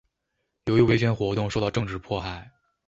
[0.65, 2.51] 由于维权活动受到政治迫害。